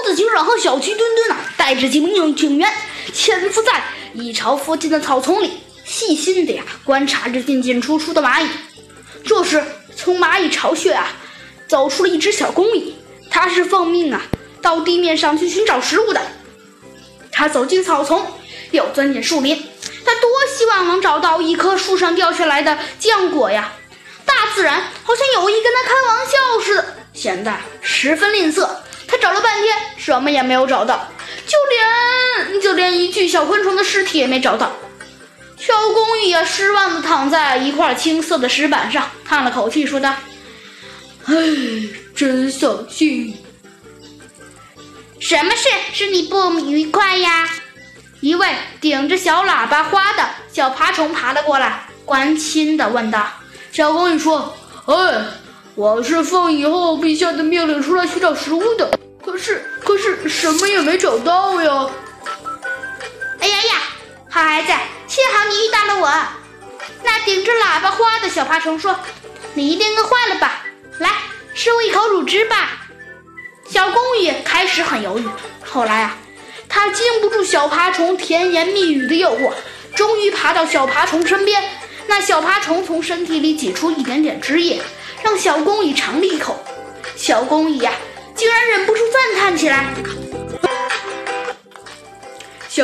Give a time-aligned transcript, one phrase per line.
[0.00, 2.72] 猴子警长和小鸡墩墩啊，带着几名警员
[3.12, 8.48] 潜伏在蚁巢附近的草丛里，细心的呀观察着进进出出的蚂蚁。
[9.26, 9.62] 这时，
[9.94, 11.12] 从蚂蚁巢穴啊
[11.68, 12.96] 走出了一只小公蚁，
[13.30, 14.22] 它是奉命啊
[14.62, 16.22] 到地面上去寻找食物的。
[17.30, 18.24] 它走进草丛，
[18.70, 19.54] 又钻进树林，
[20.06, 23.74] 它多希望能找到一棵树上掉下来的浆果呀！
[24.24, 28.66] 大自然好像有意跟他开玩笑似的，显得十分吝啬。
[30.00, 31.06] 什么也没有找到，
[31.46, 31.58] 就
[32.48, 34.72] 连就连一具小昆虫的尸体也没找到。
[35.58, 40.14] 小公蚁啊，失望地躺在一块青色的石板上，叹了口气，说道
[41.28, 41.34] ：“唉，
[42.16, 43.36] 真扫兴。
[45.18, 47.46] 什么事使你不愉快呀？”
[48.20, 48.48] 一位
[48.80, 53.26] 顶着小喇叭花的小爬虫爬了过来，关心地问道。
[53.70, 54.56] 小公蚁说
[54.86, 55.24] ：“哎，
[55.74, 61.90] 我是奉以后陛下的命令出来寻找食物的，可是可是什么也没找到呀。”
[63.40, 63.74] 哎呀呀，
[64.28, 64.72] 好孩子，
[65.06, 66.10] 幸好你遇到了我。
[67.02, 68.94] 那顶着喇叭花的小爬虫说
[69.54, 70.64] ：“你一定饿坏了吧？
[70.98, 71.10] 来，
[71.54, 72.86] 吃我一口乳汁吧。”
[73.68, 75.28] 小公蚁开始很犹豫，
[75.64, 76.16] 后来啊，
[76.68, 79.52] 他经不住小爬虫甜言蜜语的诱惑，
[79.94, 81.62] 终于爬到小爬虫身边。
[82.06, 84.82] 那小爬虫从身体里挤出一点点汁液，
[85.22, 86.62] 让小公蚁尝了一口。
[87.16, 87.92] 小公蚁呀，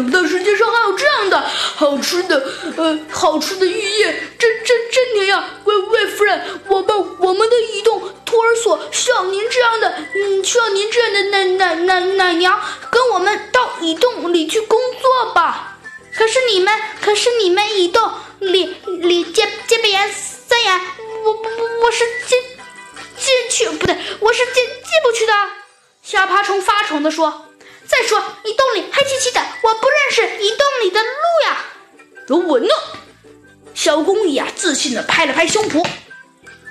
[0.00, 1.38] 想不到世界上还有这样的
[1.76, 2.42] 好吃的，
[2.78, 5.44] 呃，好吃的玉叶，真真真甜呀！
[5.64, 12.58] 喂喂，夫人，我们我们的移动托儿所需要您这样的，嗯，需要您这样的奶奶奶奶娘
[12.90, 15.76] 跟我们到移动里去工作吧。
[16.16, 20.80] 可是你们，可是你们移动。”里里这这边森严，
[21.24, 21.40] 我我
[21.82, 22.38] 我是进
[23.18, 25.32] 进去不对，我是进进不去的。
[26.02, 27.48] 小爬虫发愁地说
[27.86, 31.06] ：“再说你洞里黑漆漆的，我不认识移动里的路
[31.46, 31.64] 呀。”
[32.28, 32.66] 有我呢！
[33.74, 35.84] 小公蚁啊，自信的拍了拍胸脯：“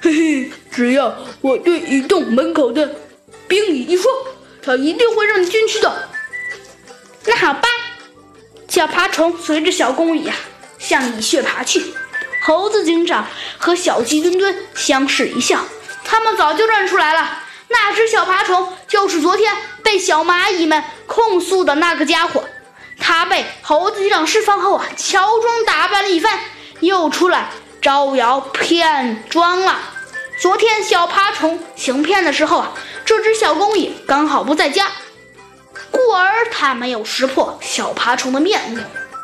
[0.02, 2.96] 嘿嘿，只要我对移动门口的
[3.48, 4.12] 冰蚁一说，
[4.62, 6.10] 它一定会让你进去的。”
[7.26, 7.68] 那好吧，
[8.68, 10.36] 小爬虫随着小公蚁啊。
[10.78, 11.94] 向蚁穴爬去，
[12.46, 13.28] 猴子警长
[13.58, 15.66] 和小鸡墩墩相视一笑，
[16.06, 22.46] 他们早就认出来了，那只小爬虫就是昨天被小蚂蚁们控诉的那个家伙。
[23.00, 26.40] 他被猴子局长释放后啊，乔装打扮了一番，
[26.82, 27.50] 又出来
[27.82, 29.80] 招摇骗装了。
[30.42, 32.74] 昨天小爬虫行骗的时候啊，
[33.06, 34.88] 这只小公蚁刚好不在家，
[35.92, 38.84] 故而他没有识破小爬虫的面目。